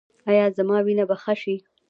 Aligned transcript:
ایا 0.29 0.45
زما 0.57 0.77
وینه 0.85 1.03
به 1.09 1.15
ښه 1.21 1.33
شي؟ 1.41 1.55